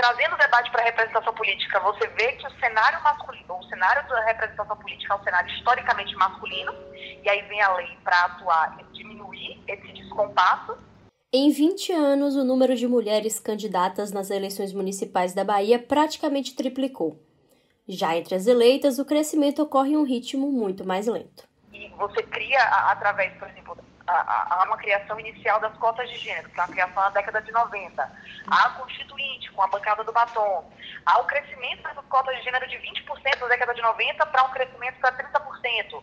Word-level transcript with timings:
trazendo 0.00 0.34
o 0.34 0.38
debate 0.38 0.70
para 0.70 0.80
a 0.80 0.84
representação 0.86 1.34
política, 1.34 1.78
você 1.80 2.06
vê 2.08 2.32
que 2.32 2.46
o 2.46 2.50
cenário 2.58 3.02
masculino, 3.02 3.58
o 3.58 3.64
cenário 3.64 4.08
da 4.08 4.24
representação 4.24 4.74
política 4.78 5.12
é 5.12 5.16
um 5.16 5.22
cenário 5.22 5.54
historicamente 5.54 6.16
masculino, 6.16 6.72
e 7.22 7.28
aí 7.28 7.42
vem 7.42 7.60
a 7.60 7.74
lei 7.74 7.98
para 8.02 8.24
atuar 8.24 8.78
e 8.80 8.96
diminuir 8.96 9.62
esse 9.68 9.92
descompasso. 9.92 10.78
Em 11.30 11.50
20 11.50 11.92
anos, 11.92 12.34
o 12.34 12.44
número 12.44 12.74
de 12.74 12.88
mulheres 12.88 13.38
candidatas 13.38 14.10
nas 14.10 14.30
eleições 14.30 14.72
municipais 14.72 15.34
da 15.34 15.44
Bahia 15.44 15.78
praticamente 15.78 16.56
triplicou. 16.56 17.20
Já 17.86 18.16
entre 18.16 18.34
as 18.34 18.46
eleitas, 18.46 18.98
o 18.98 19.04
crescimento 19.04 19.62
ocorre 19.62 19.92
em 19.92 19.96
um 19.98 20.04
ritmo 20.04 20.50
muito 20.50 20.82
mais 20.86 21.06
lento. 21.06 21.46
E 21.72 21.88
você 21.90 22.22
cria, 22.22 22.62
através, 22.62 23.32
por 23.38 23.48
exemplo, 23.48 23.76
há 24.10 24.64
uma 24.66 24.76
criação 24.76 25.18
inicial 25.20 25.60
das 25.60 25.76
cotas 25.76 26.08
de 26.10 26.16
gênero, 26.16 26.48
que 26.50 26.58
é 26.58 26.62
uma 26.62 26.72
criação 26.72 27.02
na 27.02 27.10
década 27.10 27.40
de 27.42 27.52
90. 27.52 28.12
Há 28.50 28.66
a 28.66 28.70
constituinte, 28.70 29.50
com 29.52 29.62
a 29.62 29.66
bancada 29.68 30.04
do 30.04 30.12
batom. 30.12 30.70
Há 31.06 31.18
o 31.20 31.24
crescimento 31.24 31.82
das 31.82 32.04
cotas 32.06 32.36
de 32.36 32.42
gênero 32.42 32.68
de 32.68 32.76
20% 32.76 33.40
na 33.40 33.48
década 33.48 33.74
de 33.74 33.82
90 33.82 34.26
para 34.26 34.44
um 34.44 34.50
crescimento 34.50 35.00
para 35.00 35.12
30%. 35.12 36.02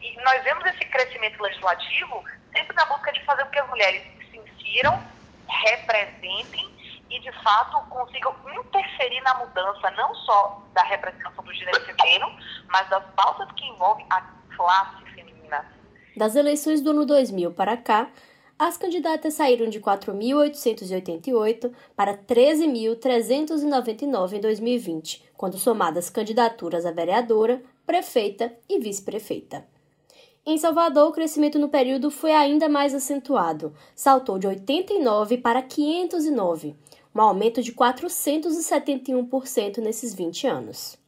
E 0.00 0.16
nós 0.22 0.42
vemos 0.44 0.64
esse 0.66 0.84
crescimento 0.86 1.42
legislativo 1.42 2.24
sempre 2.52 2.74
na 2.76 2.84
busca 2.86 3.12
de 3.12 3.24
fazer 3.24 3.44
com 3.44 3.50
que 3.50 3.58
as 3.58 3.68
mulheres 3.68 4.02
se 4.30 4.38
insiram, 4.38 5.02
representem 5.48 7.04
e, 7.10 7.20
de 7.20 7.32
fato, 7.42 7.80
consigam 7.88 8.34
interferir 8.52 9.20
na 9.22 9.34
mudança 9.34 9.90
não 9.92 10.14
só 10.14 10.62
da 10.72 10.82
representação 10.82 11.42
do 11.42 11.52
gênero 11.54 11.80
feminino, 11.84 12.38
mas 12.68 12.88
das 12.88 13.04
pautas 13.16 13.50
que 13.52 13.64
envolvem 13.64 14.06
a 14.10 14.20
classe 14.54 15.04
feminina 15.14 15.77
das 16.18 16.36
eleições 16.36 16.82
do 16.82 16.90
ano 16.90 17.06
2000 17.06 17.52
para 17.52 17.76
cá, 17.76 18.10
as 18.58 18.76
candidatas 18.76 19.34
saíram 19.34 19.68
de 19.68 19.78
4.888 19.80 21.70
para 21.94 22.18
13.399 22.18 24.32
em 24.32 24.40
2020, 24.40 25.22
quando 25.36 25.56
somadas 25.56 26.10
candidaturas 26.10 26.84
a 26.84 26.90
vereadora, 26.90 27.62
prefeita 27.86 28.52
e 28.68 28.80
vice-prefeita. 28.80 29.64
Em 30.44 30.58
Salvador, 30.58 31.08
o 31.08 31.12
crescimento 31.12 31.56
no 31.58 31.68
período 31.68 32.10
foi 32.10 32.32
ainda 32.32 32.68
mais 32.68 32.94
acentuado, 32.94 33.72
saltou 33.94 34.38
de 34.38 34.46
89 34.46 35.38
para 35.38 35.62
509, 35.62 36.76
um 37.14 37.20
aumento 37.20 37.62
de 37.62 37.72
471% 37.72 39.78
nesses 39.78 40.14
20 40.14 40.46
anos. 40.46 40.98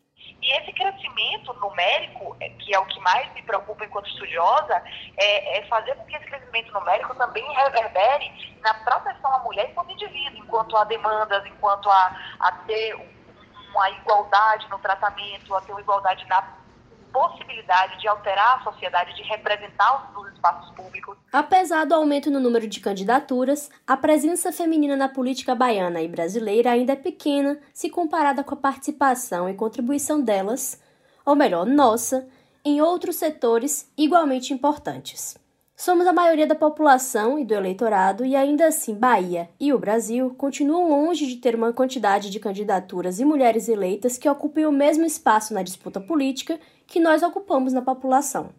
E 0.43 0.51
esse 0.53 0.73
crescimento 0.73 1.53
numérico, 1.55 2.37
é, 2.41 2.49
que 2.49 2.75
é 2.75 2.79
o 2.79 2.87
que 2.87 2.99
mais 3.01 3.31
me 3.35 3.43
preocupa 3.43 3.85
enquanto 3.85 4.09
estudiosa, 4.09 4.83
é, 5.17 5.59
é 5.59 5.67
fazer 5.67 5.95
com 5.97 6.05
que 6.07 6.17
esse 6.17 6.25
crescimento 6.25 6.73
numérico 6.73 7.15
também 7.15 7.45
reverbere 7.53 8.59
na 8.63 8.75
proteção 8.75 9.35
à 9.35 9.39
mulher 9.41 9.71
enquanto 9.71 9.91
indivíduo, 9.91 10.39
enquanto 10.39 10.77
a 10.77 10.85
demandas, 10.85 11.45
enquanto 11.47 11.91
a, 11.91 12.17
a 12.41 12.53
ter 12.67 12.95
uma 13.75 13.91
igualdade 13.91 14.69
no 14.69 14.79
tratamento, 14.79 15.55
a 15.55 15.61
ter 15.61 15.73
uma 15.73 15.81
igualdade 15.81 16.27
na 16.27 16.43
possibilidade 17.13 17.99
de 18.01 18.09
alterar 18.09 18.59
a 18.59 18.65
sociedade, 18.65 19.15
de 19.15 19.23
representar 19.23 20.13
os 20.17 20.33
espaços 20.33 20.71
públicos. 20.75 21.17
Apesar 21.33 21.85
do 21.85 21.95
aumento 21.95 22.31
no 22.31 22.41
número 22.41 22.67
de 22.67 22.81
candidaturas, 22.81 23.71
a 23.87 23.97
presença 23.97 24.53
feminina 24.53 24.97
na 24.97 25.09
política 25.09 25.55
baiana 25.55 26.01
e 26.03 26.09
brasileira 26.09 26.73
ainda 26.73 26.93
é 26.93 26.97
pequena 26.97 27.59
se 27.73 27.89
comparada 27.89 28.45
com 28.45 28.55
a 28.55 28.59
participação 28.59 29.49
e 29.49 29.55
contribuição 29.55 30.21
delas, 30.21 30.83
ou 31.25 31.37
melhor, 31.37 31.65
nossa, 31.65 32.29
em 32.65 32.81
outros 32.81 33.17
setores 33.17 33.91
igualmente 33.97 34.53
importantes. 34.53 35.40
Somos 35.81 36.07
a 36.07 36.13
maioria 36.13 36.47
da 36.47 36.55
população 36.55 37.39
e 37.39 37.45
do 37.47 37.55
eleitorado, 37.55 38.23
e 38.23 38.37
ainda 38.37 38.67
assim 38.67 38.95
Bahia 38.95 39.49
e 39.59 39.73
o 39.73 39.79
Brasil 39.79 40.35
continuam 40.37 40.91
longe 40.91 41.27
de 41.27 41.37
ter 41.37 41.55
uma 41.55 41.73
quantidade 41.73 42.29
de 42.29 42.39
candidaturas 42.39 43.19
e 43.19 43.25
mulheres 43.25 43.67
eleitas 43.67 44.19
que 44.19 44.29
ocupem 44.29 44.67
o 44.67 44.73
mesmo 44.73 45.07
espaço 45.07 45.55
na 45.55 45.63
disputa 45.63 45.99
política 45.99 46.61
que 46.87 47.01
nós 47.01 47.23
ocupamos 47.23 47.73
na 47.73 47.81
população. 47.81 48.51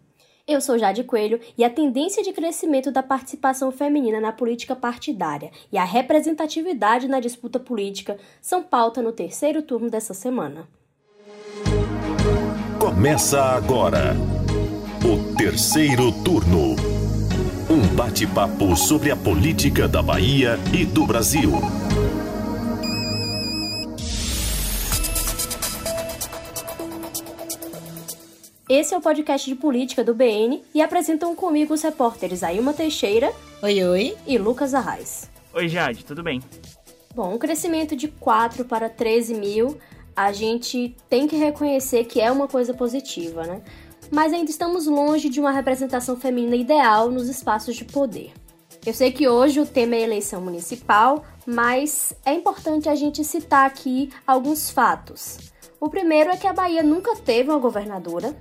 Eu 0.48 0.60
sou 0.60 0.76
Jade 0.76 1.04
Coelho 1.04 1.38
e 1.56 1.62
a 1.62 1.70
tendência 1.70 2.24
de 2.24 2.32
crescimento 2.32 2.90
da 2.90 3.04
participação 3.04 3.70
feminina 3.70 4.20
na 4.20 4.32
política 4.32 4.74
partidária 4.74 5.52
e 5.70 5.78
a 5.78 5.84
representatividade 5.84 7.06
na 7.06 7.20
disputa 7.20 7.60
política 7.60 8.18
são 8.40 8.64
pauta 8.64 9.00
no 9.00 9.12
terceiro 9.12 9.62
turno 9.62 9.88
dessa 9.88 10.12
semana. 10.12 10.66
Começa 12.80 13.40
agora 13.40 14.16
o 15.04 15.36
terceiro 15.36 16.10
turno. 16.24 16.91
Um 17.68 17.86
bate-papo 17.94 18.76
sobre 18.76 19.10
a 19.10 19.16
política 19.16 19.88
da 19.88 20.02
Bahia 20.02 20.58
e 20.72 20.84
do 20.84 21.06
Brasil. 21.06 21.52
Esse 28.68 28.94
é 28.94 28.98
o 28.98 29.00
podcast 29.00 29.48
de 29.48 29.54
política 29.54 30.02
do 30.02 30.14
BN 30.14 30.62
e 30.74 30.80
apresentam 30.80 31.34
comigo 31.34 31.74
os 31.74 31.82
repórteres 31.82 32.42
Ailma 32.42 32.72
Teixeira. 32.72 33.32
Oi, 33.62 33.84
oi. 33.84 34.16
E 34.26 34.38
Lucas 34.38 34.74
Arraes. 34.74 35.30
Oi, 35.54 35.68
Jade, 35.68 36.04
tudo 36.04 36.22
bem? 36.22 36.42
Bom, 37.14 37.34
um 37.34 37.38
crescimento 37.38 37.94
de 37.94 38.08
4 38.08 38.64
para 38.64 38.88
13 38.88 39.34
mil, 39.34 39.78
a 40.16 40.32
gente 40.32 40.94
tem 41.08 41.26
que 41.26 41.36
reconhecer 41.36 42.04
que 42.04 42.20
é 42.20 42.30
uma 42.30 42.48
coisa 42.48 42.72
positiva, 42.72 43.46
né? 43.46 43.62
Mas 44.12 44.30
ainda 44.34 44.50
estamos 44.50 44.86
longe 44.86 45.30
de 45.30 45.40
uma 45.40 45.50
representação 45.50 46.16
feminina 46.16 46.54
ideal 46.54 47.10
nos 47.10 47.30
espaços 47.30 47.74
de 47.74 47.86
poder. 47.86 48.30
Eu 48.84 48.92
sei 48.92 49.10
que 49.10 49.26
hoje 49.26 49.58
o 49.58 49.66
tema 49.66 49.96
é 49.96 50.02
eleição 50.02 50.38
municipal, 50.42 51.24
mas 51.46 52.14
é 52.22 52.34
importante 52.34 52.90
a 52.90 52.94
gente 52.94 53.24
citar 53.24 53.64
aqui 53.64 54.10
alguns 54.26 54.68
fatos. 54.68 55.38
O 55.80 55.88
primeiro 55.88 56.30
é 56.30 56.36
que 56.36 56.46
a 56.46 56.52
Bahia 56.52 56.82
nunca 56.82 57.16
teve 57.16 57.48
uma 57.48 57.58
governadora. 57.58 58.36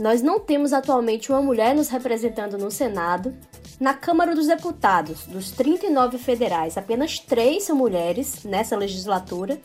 Nós 0.00 0.22
não 0.22 0.40
temos 0.40 0.72
atualmente 0.72 1.30
uma 1.30 1.42
mulher 1.42 1.74
nos 1.74 1.88
representando 1.88 2.56
no 2.56 2.70
Senado. 2.70 3.36
Na 3.78 3.92
Câmara 3.92 4.34
dos 4.34 4.46
Deputados, 4.46 5.26
dos 5.26 5.50
39 5.50 6.16
federais, 6.16 6.78
apenas 6.78 7.18
três 7.18 7.64
são 7.64 7.76
mulheres 7.76 8.42
nessa 8.42 8.76
legislatura 8.76 9.60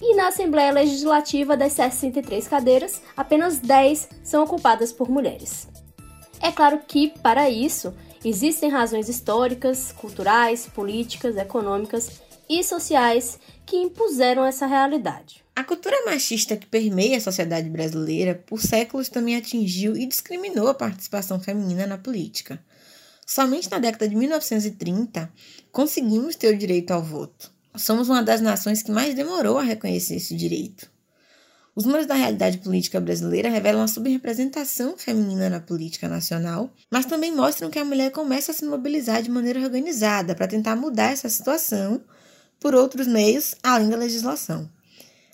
e 0.00 0.14
na 0.14 0.28
Assembleia 0.28 0.72
Legislativa 0.72 1.56
das 1.56 1.72
63 1.72 2.46
cadeiras, 2.46 3.00
apenas 3.16 3.58
10 3.58 4.08
são 4.22 4.44
ocupadas 4.44 4.92
por 4.92 5.08
mulheres. 5.08 5.68
É 6.40 6.52
claro 6.52 6.80
que, 6.86 7.14
para 7.22 7.48
isso, 7.48 7.94
existem 8.24 8.70
razões 8.70 9.08
históricas, 9.08 9.92
culturais, 9.92 10.66
políticas, 10.66 11.36
econômicas 11.36 12.20
e 12.48 12.62
sociais 12.62 13.38
que 13.64 13.76
impuseram 13.76 14.44
essa 14.44 14.66
realidade. 14.66 15.44
A 15.54 15.64
cultura 15.64 16.04
machista 16.04 16.56
que 16.56 16.66
permeia 16.66 17.16
a 17.16 17.20
sociedade 17.20 17.68
brasileira 17.70 18.34
por 18.46 18.60
séculos 18.60 19.08
também 19.08 19.36
atingiu 19.36 19.96
e 19.96 20.06
discriminou 20.06 20.68
a 20.68 20.74
participação 20.74 21.40
feminina 21.40 21.86
na 21.86 21.96
política. 21.96 22.62
Somente 23.26 23.70
na 23.70 23.78
década 23.78 24.06
de 24.06 24.14
1930 24.14 25.32
conseguimos 25.72 26.36
ter 26.36 26.54
o 26.54 26.58
direito 26.58 26.92
ao 26.92 27.02
voto 27.02 27.55
somos 27.78 28.08
uma 28.08 28.22
das 28.22 28.40
nações 28.40 28.82
que 28.82 28.90
mais 28.90 29.14
demorou 29.14 29.58
a 29.58 29.62
reconhecer 29.62 30.16
esse 30.16 30.34
direito. 30.34 30.90
Os 31.74 31.84
números 31.84 32.06
da 32.06 32.14
realidade 32.14 32.58
política 32.58 32.98
brasileira 32.98 33.50
revelam 33.50 33.82
a 33.82 33.88
subrepresentação 33.88 34.96
feminina 34.96 35.50
na 35.50 35.60
política 35.60 36.08
nacional, 36.08 36.72
mas 36.90 37.04
também 37.04 37.34
mostram 37.34 37.68
que 37.68 37.78
a 37.78 37.84
mulher 37.84 38.10
começa 38.10 38.50
a 38.50 38.54
se 38.54 38.64
mobilizar 38.64 39.22
de 39.22 39.30
maneira 39.30 39.60
organizada 39.60 40.34
para 40.34 40.48
tentar 40.48 40.74
mudar 40.74 41.12
essa 41.12 41.28
situação 41.28 42.00
por 42.58 42.74
outros 42.74 43.06
meios 43.06 43.54
além 43.62 43.90
da 43.90 43.96
legislação. 43.96 44.70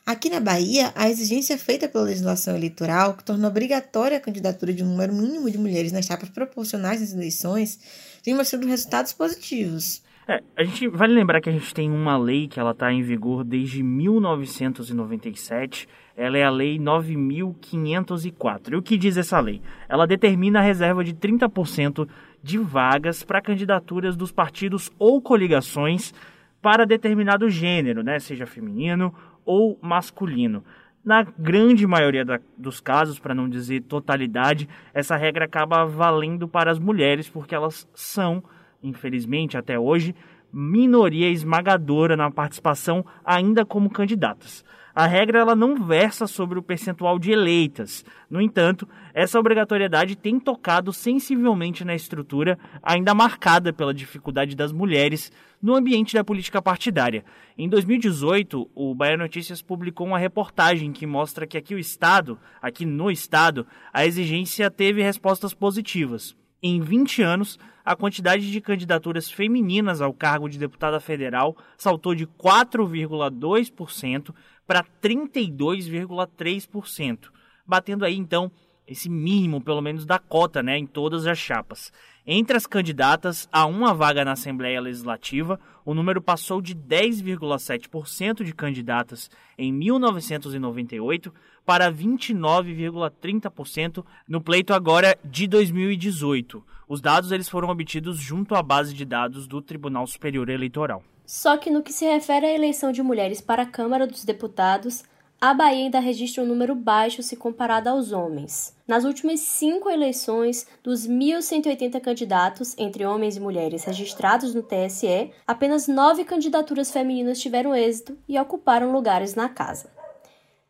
Aqui 0.05 0.29
na 0.29 0.41
Bahia, 0.41 0.93
a 0.97 1.09
exigência 1.09 1.57
feita 1.57 1.89
pela 1.89 2.03
legislação 2.03 2.57
eleitoral, 2.57 3.15
que 3.15 3.23
torna 3.23 3.47
obrigatória 3.47 4.17
a 4.17 4.21
candidatura 4.21 4.73
de 4.73 4.83
um 4.83 4.89
número 4.89 5.13
mínimo 5.13 5.49
de 5.49 5.57
mulheres 5.57 5.93
nas 5.93 6.07
chapas 6.07 6.29
proporcionais 6.29 7.01
nas 7.01 7.13
eleições, 7.13 7.79
tem 8.21 8.35
mostrado 8.35 8.67
resultados 8.67 9.13
positivos. 9.13 10.03
É, 10.27 10.43
a 10.57 10.63
gente 10.63 10.89
vale 10.89 11.13
lembrar 11.13 11.41
que 11.41 11.49
a 11.49 11.53
gente 11.53 11.75
tem 11.75 11.91
uma 11.91 12.17
lei 12.17 12.47
que 12.47 12.61
ela 12.61 12.71
está 12.71 12.93
em 12.93 13.03
vigor 13.03 13.43
desde 13.43 13.83
1997. 13.83 15.89
Ela 16.17 16.39
é 16.39 16.45
a 16.45 16.51
Lei 16.51 16.79
9.504. 16.79 18.73
E 18.73 18.77
o 18.77 18.83
que 18.83 18.97
diz 18.97 19.17
essa 19.17 19.41
lei? 19.41 19.61
Ela 19.89 20.07
determina 20.07 20.61
a 20.61 20.63
reserva 20.63 21.03
de 21.03 21.13
30% 21.13 22.09
de 22.41 22.57
vagas 22.59 23.25
para 23.25 23.43
candidaturas 23.43 24.17
dos 24.17 24.31
partidos 24.31 24.93
ou 24.97 25.21
coligações 25.21 26.15
para 26.61 26.87
determinado 26.87 27.51
gênero, 27.51 28.05
né? 28.05 28.21
seja 28.21 28.47
feminino 28.47 29.13
ou 29.45 29.77
masculino. 29.83 30.63
Na 31.05 31.27
grande 31.37 31.85
maioria 31.85 32.25
da, 32.25 32.39
dos 32.57 32.81
casos, 32.81 33.19
para 33.19 33.35
não 33.35 33.49
dizer 33.49 33.83
totalidade, 33.83 34.69
essa 34.95 35.17
regra 35.17 35.47
acaba 35.47 35.85
valendo 35.85 36.47
para 36.47 36.71
as 36.71 36.79
mulheres 36.79 37.29
porque 37.29 37.57
elas 37.57 37.89
são 37.93 38.41
infelizmente 38.83 39.57
até 39.57 39.79
hoje, 39.79 40.15
minoria 40.53 41.31
esmagadora 41.31 42.17
na 42.17 42.31
participação 42.31 43.05
ainda 43.25 43.65
como 43.65 43.89
candidatas. 43.89 44.65
A 44.95 45.07
regra 45.07 45.39
ela 45.39 45.57
não 45.57 45.75
versa 45.75 46.27
sobre 46.27 46.59
o 46.59 46.63
percentual 46.63 47.19
de 47.19 47.33
eleitas. 47.33 48.05
No 48.29 48.43
entanto, 48.43 48.87
essa 49.15 49.41
obrigatoriedade 49.41 50.15
tem 50.15 50.39
tocado 50.39 50.93
sensivelmente 50.93 51.83
na 51.83 51.95
estrutura, 51.95 52.59
ainda 52.83 53.15
marcada 53.15 53.73
pela 53.73 53.95
dificuldade 53.95 54.55
das 54.55 54.71
mulheres 54.71 55.33
no 55.63 55.75
ambiente 55.75 56.13
da 56.13 56.23
política 56.23 56.61
partidária. 56.61 57.25
Em 57.57 57.71
2018, 57.71 58.71
o 58.75 58.95
Bahia 58.95 59.17
Notícias 59.17 59.63
publicou 59.63 60.07
uma 60.07 60.19
reportagem 60.19 60.93
que 60.93 61.07
mostra 61.07 61.47
que 61.47 61.57
aqui 61.57 61.75
o 61.75 61.79
Estado, 61.79 62.39
aqui 62.61 62.85
no 62.85 63.11
Estado, 63.11 63.67
a 63.95 64.05
exigência 64.05 64.71
teve 64.71 65.03
respostas 65.03 65.55
positivas. 65.55 66.37
Em 66.63 66.81
20 66.81 67.23
anos, 67.23 67.59
a 67.85 67.97
quantidade 67.97 68.53
de 68.53 68.61
candidaturas 68.61 69.29
femininas 69.29 70.01
ao 70.01 70.15
cargo 70.15 70.49
de 70.49 70.57
deputada 70.57 71.01
federal 71.01 71.57
saltou 71.77 72.15
de 72.15 72.25
4,2% 72.25 74.33
para 74.65 74.85
32,3%, 75.03 77.33
batendo 77.67 78.05
aí 78.05 78.17
então 78.17 78.49
esse 78.87 79.09
mínimo, 79.09 79.61
pelo 79.61 79.81
menos, 79.81 80.07
da 80.07 80.21
cota 80.21 80.63
né, 80.63 80.79
em 80.79 80.87
todas 80.87 81.27
as 81.27 81.39
chapas. 81.39 81.93
Entre 82.25 82.57
as 82.57 82.67
candidatas 82.67 83.49
a 83.51 83.67
uma 83.67 83.93
vaga 83.93 84.25
na 84.25 84.31
Assembleia 84.33 84.81
Legislativa, 84.81 85.59
o 85.85 85.95
número 85.95 86.23
passou 86.23 86.63
de 86.63 86.77
10,7% 86.77 88.45
de 88.45 88.55
candidatas 88.55 89.29
em 89.59 89.73
1998 89.73 91.35
para 91.65 91.93
29,30% 91.93 94.05
no 94.29 94.41
pleito 94.41 94.75
agora 94.75 95.17
de 95.25 95.47
2018. 95.47 96.65
Os 96.89 97.01
dados 97.01 97.33
eles 97.33 97.49
foram 97.49 97.69
obtidos 97.69 98.19
junto 98.19 98.55
à 98.55 98.63
base 98.63 98.95
de 98.95 99.05
dados 99.05 99.47
do 99.47 99.63
Tribunal 99.63 100.07
Superior 100.07 100.49
Eleitoral. 100.49 101.03
Só 101.25 101.57
que 101.57 101.71
no 101.71 101.83
que 101.83 101.93
se 101.93 102.05
refere 102.05 102.47
à 102.47 102.53
eleição 102.53 102.93
de 102.93 103.03
mulheres 103.03 103.41
para 103.41 103.63
a 103.63 103.67
Câmara 103.67 104.07
dos 104.07 104.25
Deputados, 104.25 105.05
a 105.41 105.53
Bahia 105.53 105.87
ainda 105.87 105.99
registra 105.99 106.45
um 106.45 106.47
número 106.47 106.73
baixo 106.73 107.21
se 107.21 107.35
comparado 107.35 107.89
aos 107.89 108.13
homens. 108.13 108.77
Nas 108.87 109.05
últimas 109.05 109.41
cinco 109.41 109.91
eleições, 109.91 110.69
dos 110.85 111.05
1.180 111.05 112.01
candidatos, 112.01 112.77
entre 112.79 113.05
homens 113.05 113.37
e 113.37 113.41
mulheres, 113.41 113.83
registrados 113.83 114.55
no 114.55 114.63
TSE, 114.63 115.33
apenas 115.45 115.89
nove 115.89 116.25
candidaturas 116.25 116.93
femininas 116.93 117.41
tiveram 117.41 117.75
êxito 117.75 118.17
e 118.29 118.39
ocuparam 118.39 118.93
lugares 118.93 119.35
na 119.35 119.49
casa. 119.49 119.91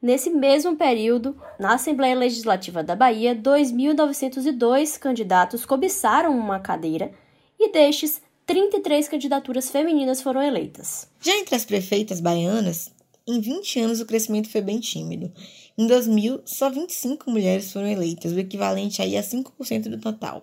Nesse 0.02 0.30
mesmo 0.30 0.76
período, 0.76 1.40
na 1.60 1.74
Assembleia 1.74 2.16
Legislativa 2.16 2.82
da 2.82 2.96
Bahia, 2.96 3.36
2.902 3.36 4.98
candidatos 4.98 5.64
cobiçaram 5.64 6.36
uma 6.36 6.58
cadeira 6.58 7.12
e 7.56 7.70
destes, 7.70 8.20
33 8.44 9.08
candidaturas 9.08 9.70
femininas 9.70 10.20
foram 10.20 10.42
eleitas. 10.42 11.08
Já 11.20 11.36
entre 11.36 11.54
as 11.54 11.64
prefeitas 11.64 12.20
baianas, 12.20 12.90
em 13.24 13.40
20 13.40 13.78
anos 13.78 14.00
o 14.00 14.06
crescimento 14.06 14.50
foi 14.50 14.60
bem 14.60 14.80
tímido. 14.80 15.32
Em 15.78 15.86
2000, 15.86 16.40
só 16.44 16.68
25 16.68 17.30
mulheres 17.30 17.72
foram 17.72 17.86
eleitas, 17.86 18.32
o 18.32 18.38
equivalente 18.40 19.00
aí 19.00 19.16
a 19.16 19.22
5% 19.22 19.88
do 19.88 20.00
total. 20.00 20.42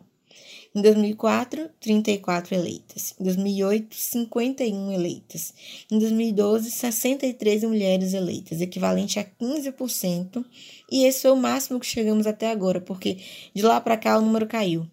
Em 0.75 0.81
2004, 0.83 1.67
34 1.81 2.53
eleitas. 2.53 3.15
Em 3.19 3.23
2008, 3.23 3.95
51 3.95 4.91
eleitas. 4.91 5.53
Em 5.91 5.97
2012, 5.97 6.69
63 6.69 7.63
mulheres 7.63 8.13
eleitas, 8.13 8.61
equivalente 8.61 9.19
a 9.19 9.25
15%. 9.25 10.45
E 10.91 11.05
esse 11.05 11.23
foi 11.23 11.31
o 11.31 11.35
máximo 11.35 11.79
que 11.79 11.87
chegamos 11.87 12.27
até 12.27 12.51
agora, 12.51 12.79
porque 12.79 13.17
de 13.53 13.63
lá 13.63 13.81
para 13.81 13.97
cá 13.97 14.17
o 14.19 14.21
número 14.21 14.47
caiu. 14.47 14.85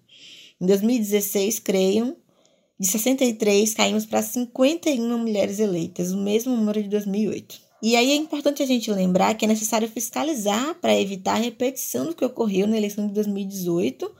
Em 0.58 0.66
2016, 0.66 1.58
creiam, 1.58 2.16
de 2.78 2.86
63 2.86 3.74
caímos 3.74 4.06
para 4.06 4.22
51 4.22 5.18
mulheres 5.18 5.58
eleitas, 5.58 6.12
o 6.12 6.16
mesmo 6.16 6.56
número 6.56 6.82
de 6.82 6.88
2008. 6.88 7.66
E 7.82 7.94
aí 7.94 8.10
é 8.10 8.14
importante 8.14 8.62
a 8.62 8.66
gente 8.66 8.90
lembrar 8.90 9.34
que 9.34 9.44
é 9.44 9.48
necessário 9.48 9.88
fiscalizar 9.88 10.74
para 10.80 10.98
evitar 10.98 11.34
a 11.34 11.40
repetição 11.40 12.06
do 12.06 12.14
que 12.14 12.24
ocorreu 12.24 12.66
na 12.66 12.76
eleição 12.76 13.06
de 13.06 13.12
2018 13.12 14.10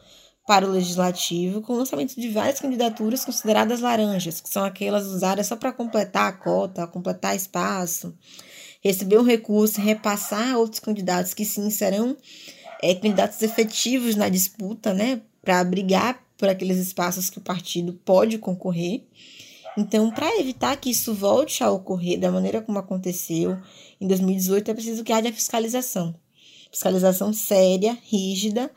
para 0.46 0.64
o 0.64 0.70
legislativo, 0.70 1.60
com 1.60 1.72
o 1.72 1.76
lançamento 1.76 2.14
de 2.14 2.28
várias 2.31 2.60
candidaturas 2.60 3.25
consideradas 3.25 3.81
laranjas, 3.81 4.40
que 4.40 4.48
são 4.48 4.64
aquelas 4.64 5.04
usadas 5.04 5.48
só 5.48 5.56
para 5.56 5.72
completar 5.72 6.28
a 6.28 6.32
cota, 6.32 6.87
completar 6.87 7.34
espaço, 7.34 8.14
receber 8.81 9.19
um 9.19 9.25
recurso 9.25 9.81
repassar 9.81 10.52
a 10.52 10.58
outros 10.58 10.78
candidatos 10.78 11.34
que 11.34 11.44
sim 11.44 11.69
serão 11.69 12.16
é, 12.81 12.94
candidatos 12.94 13.43
efetivos 13.43 14.14
na 14.14 14.28
disputa, 14.28 14.94
né, 14.94 15.20
para 15.43 15.64
brigar 15.64 16.25
por 16.38 16.49
aqueles 16.49 16.78
espaços 16.78 17.28
que 17.28 17.38
o 17.38 17.42
partido 17.42 17.94
pode 18.04 18.38
concorrer. 18.38 19.02
Então, 19.76 20.10
para 20.10 20.38
evitar 20.38 20.76
que 20.76 20.90
isso 20.90 21.12
volte 21.12 21.64
a 21.64 21.70
ocorrer 21.70 22.20
da 22.20 22.31
maneira 22.31 22.62
como 22.62 22.78
aconteceu 22.78 23.58
em 24.00 24.06
2018, 24.06 24.70
é 24.70 24.75
preciso 24.75 25.04
que 25.04 25.12
haja 25.12 25.32
fiscalização. 25.32 26.14
Fiscalização 26.70 27.32
séria, 27.32 27.99
rígida, 28.04 28.70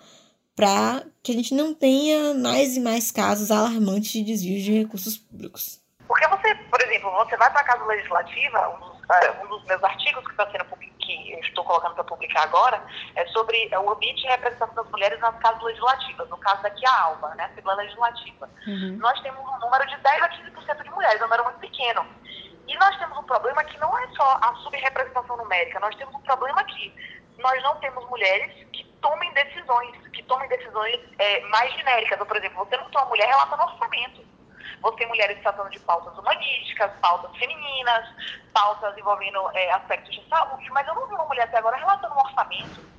para 0.59 1.03
que 1.23 1.31
a 1.31 1.35
gente 1.35 1.53
não 1.53 1.73
tenha 1.73 2.33
mais 2.33 2.75
e 2.75 2.81
mais 2.81 3.11
casos 3.11 3.49
alarmantes 3.49 4.11
de 4.11 4.23
desvio 4.23 4.61
de 4.61 4.79
recursos 4.79 5.17
públicos. 5.17 5.79
Porque 6.05 6.27
você, 6.27 6.53
por 6.53 6.81
exemplo, 6.81 7.09
você 7.11 7.37
vai 7.37 7.49
para 7.49 7.61
a 7.61 7.63
Casa 7.63 7.85
Legislativa, 7.85 8.69
um 8.75 8.79
dos, 8.79 8.99
uh, 8.99 9.45
um 9.45 9.47
dos 9.47 9.63
meus 9.65 9.81
artigos 9.81 10.21
que 10.25 10.31
está 10.31 10.51
sendo 10.51 10.65
que 10.99 11.31
eu 11.33 11.39
estou 11.39 11.63
colocando 11.63 11.95
para 11.95 12.03
publicar 12.03 12.43
agora 12.43 12.83
é 13.15 13.25
sobre 13.27 13.69
uh, 13.73 13.79
o 13.79 13.91
ambiente 13.91 14.21
de 14.21 14.27
representação 14.27 14.75
das 14.75 14.91
mulheres 14.91 15.19
nas 15.21 15.37
casas 15.39 15.61
legislativas, 15.63 16.29
no 16.29 16.37
caso 16.37 16.61
daqui 16.61 16.85
a 16.85 17.03
ALBA, 17.03 17.35
né, 17.35 17.43
a 17.43 17.47
Assembleia 17.47 17.77
Legislativa. 17.79 18.49
Uhum. 18.67 18.97
Nós 18.99 19.19
temos 19.21 19.39
um 19.39 19.59
número 19.59 19.87
de 19.87 19.95
10 19.97 20.21
a 20.21 20.29
15% 20.29 20.83
de 20.83 20.91
mulheres, 20.91 21.21
é 21.21 21.23
um 21.23 21.27
número 21.27 21.43
muito 21.45 21.59
pequeno. 21.59 22.05
E 22.67 22.77
nós 22.77 22.97
temos 22.97 23.17
um 23.17 23.23
problema 23.23 23.63
que 23.63 23.79
não 23.79 23.97
é 23.97 24.07
só 24.09 24.39
a 24.41 24.53
subrepresentação 24.63 25.37
numérica, 25.37 25.79
nós 25.79 25.95
temos 25.95 26.13
um 26.13 26.21
problema 26.21 26.63
que 26.65 26.93
nós 27.39 27.63
não 27.63 27.75
temos 27.77 28.07
mulheres 28.09 28.51
que 28.73 28.83
tomem 29.01 29.33
decisões, 29.33 29.95
que 30.29 30.35
tomem 30.35 30.47
decisões 30.47 30.99
é, 31.17 31.41
mais 31.47 31.73
genéricas. 31.73 32.19
Ou, 32.19 32.25
por 32.25 32.37
exemplo, 32.37 32.63
você 32.63 32.77
não 32.77 32.89
tem 32.89 33.01
uma 33.01 33.09
mulher 33.09 33.27
relatando 33.27 33.63
orçamento. 33.63 34.23
Você 34.81 34.97
tem 34.97 35.07
mulheres 35.07 35.41
tratando 35.41 35.69
de 35.71 35.79
pautas 35.79 36.17
humanísticas, 36.17 36.91
pautas 37.01 37.35
femininas, 37.35 38.07
pautas 38.53 38.97
envolvendo 38.97 39.49
é, 39.53 39.71
aspectos 39.71 40.15
de 40.15 40.29
saúde, 40.29 40.69
mas 40.69 40.87
eu 40.87 40.95
não 40.95 41.07
vi 41.07 41.15
uma 41.15 41.25
mulher 41.25 41.43
até 41.43 41.57
agora 41.57 41.75
relatando 41.75 42.13
um 42.13 42.19
orçamento. 42.19 42.98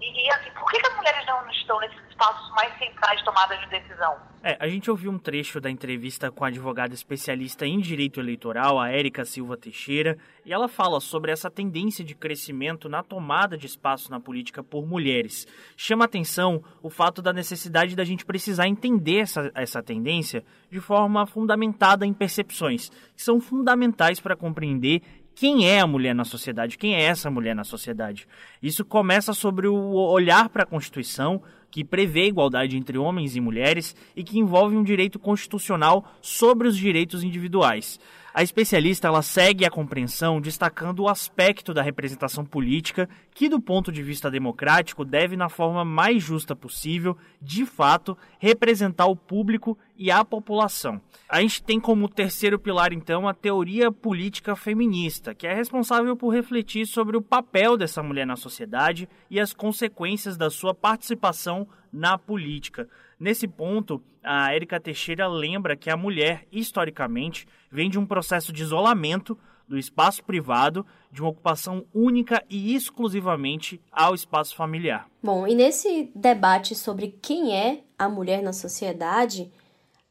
E, 0.00 0.32
assim, 0.32 0.50
por 0.50 0.70
que, 0.70 0.80
que 0.80 0.86
as 0.86 0.96
mulheres 0.96 1.26
não 1.26 1.50
estão 1.50 1.80
nesses 1.80 1.98
espaços 2.08 2.50
mais 2.50 2.76
centrais 2.78 3.18
de 3.18 3.24
tomada 3.24 3.56
de 3.56 3.66
decisão? 3.68 4.16
É, 4.42 4.56
a 4.60 4.68
gente 4.68 4.88
ouviu 4.88 5.10
um 5.10 5.18
trecho 5.18 5.60
da 5.60 5.68
entrevista 5.68 6.30
com 6.30 6.44
a 6.44 6.48
advogada 6.48 6.94
especialista 6.94 7.66
em 7.66 7.80
direito 7.80 8.20
eleitoral, 8.20 8.78
a 8.78 8.88
Érica 8.88 9.24
Silva 9.24 9.56
Teixeira, 9.56 10.16
e 10.44 10.52
ela 10.52 10.68
fala 10.68 11.00
sobre 11.00 11.32
essa 11.32 11.50
tendência 11.50 12.04
de 12.04 12.14
crescimento 12.14 12.88
na 12.88 13.02
tomada 13.02 13.58
de 13.58 13.66
espaço 13.66 14.10
na 14.10 14.20
política 14.20 14.62
por 14.62 14.86
mulheres. 14.86 15.46
Chama 15.76 16.04
atenção 16.04 16.62
o 16.80 16.88
fato 16.88 17.20
da 17.20 17.32
necessidade 17.32 17.96
da 17.96 18.04
gente 18.04 18.24
precisar 18.24 18.68
entender 18.68 19.18
essa, 19.18 19.50
essa 19.54 19.82
tendência 19.82 20.44
de 20.70 20.80
forma 20.80 21.26
fundamentada 21.26 22.06
em 22.06 22.14
percepções, 22.14 22.90
que 23.16 23.22
são 23.22 23.40
fundamentais 23.40 24.20
para 24.20 24.36
compreender 24.36 25.02
quem 25.38 25.68
é 25.68 25.78
a 25.78 25.86
mulher 25.86 26.16
na 26.16 26.24
sociedade, 26.24 26.76
quem 26.76 26.96
é 26.96 27.02
essa 27.02 27.30
mulher 27.30 27.54
na 27.54 27.62
sociedade. 27.62 28.26
Isso 28.60 28.84
começa 28.84 29.32
sobre 29.32 29.68
o 29.68 29.76
olhar 29.76 30.48
para 30.48 30.64
a 30.64 30.66
Constituição, 30.66 31.40
que 31.70 31.84
prevê 31.84 32.26
igualdade 32.26 32.76
entre 32.76 32.98
homens 32.98 33.36
e 33.36 33.40
mulheres 33.40 33.94
e 34.16 34.22
que 34.22 34.38
envolve 34.38 34.76
um 34.76 34.82
direito 34.82 35.18
constitucional 35.18 36.04
sobre 36.20 36.68
os 36.68 36.76
direitos 36.76 37.22
individuais. 37.22 37.98
A 38.38 38.42
especialista 38.42 39.08
ela 39.08 39.20
segue 39.20 39.64
a 39.64 39.70
compreensão 39.70 40.40
destacando 40.40 41.00
o 41.00 41.08
aspecto 41.08 41.74
da 41.74 41.82
representação 41.82 42.44
política 42.44 43.08
que, 43.34 43.48
do 43.48 43.60
ponto 43.60 43.90
de 43.90 44.00
vista 44.00 44.30
democrático, 44.30 45.04
deve, 45.04 45.36
na 45.36 45.48
forma 45.48 45.84
mais 45.84 46.22
justa 46.22 46.54
possível, 46.54 47.16
de 47.42 47.66
fato, 47.66 48.16
representar 48.38 49.06
o 49.06 49.16
público 49.16 49.76
e 49.96 50.10
a 50.10 50.24
população. 50.24 51.00
A 51.28 51.40
gente 51.40 51.62
tem 51.62 51.80
como 51.80 52.08
terceiro 52.08 52.58
pilar, 52.60 52.92
então, 52.92 53.26
a 53.26 53.34
teoria 53.34 53.90
política 53.90 54.54
feminista, 54.54 55.34
que 55.34 55.46
é 55.46 55.52
responsável 55.52 56.16
por 56.16 56.28
refletir 56.28 56.86
sobre 56.86 57.16
o 57.16 57.22
papel 57.22 57.76
dessa 57.76 58.04
mulher 58.04 58.26
na 58.26 58.36
sociedade 58.36 59.08
e 59.28 59.40
as 59.40 59.52
consequências 59.52 60.36
da 60.36 60.48
sua 60.48 60.72
participação 60.72 61.57
na 61.92 62.18
política. 62.18 62.88
Nesse 63.18 63.48
ponto, 63.48 64.02
a 64.22 64.52
Érica 64.52 64.78
Teixeira 64.78 65.26
lembra 65.26 65.76
que 65.76 65.90
a 65.90 65.96
mulher, 65.96 66.46
historicamente, 66.52 67.46
vem 67.70 67.88
de 67.88 67.98
um 67.98 68.06
processo 68.06 68.52
de 68.52 68.62
isolamento 68.62 69.38
do 69.66 69.78
espaço 69.78 70.24
privado, 70.24 70.84
de 71.12 71.20
uma 71.20 71.30
ocupação 71.30 71.84
única 71.92 72.42
e 72.48 72.74
exclusivamente 72.74 73.80
ao 73.92 74.14
espaço 74.14 74.56
familiar. 74.56 75.06
Bom, 75.22 75.46
e 75.46 75.54
nesse 75.54 76.10
debate 76.14 76.74
sobre 76.74 77.18
quem 77.20 77.54
é 77.54 77.82
a 77.98 78.08
mulher 78.08 78.42
na 78.42 78.52
sociedade, 78.52 79.52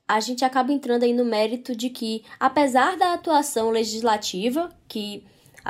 a 0.08 0.20
gente 0.20 0.46
acaba 0.46 0.72
entrando 0.72 1.04
aí 1.04 1.14
no 1.14 1.26
mérito 1.26 1.76
de 1.76 1.90
que, 1.90 2.24
apesar 2.40 2.98
da 2.98 3.14
atuação 3.14 3.72
legislativa, 3.72 4.70
que 4.88 5.26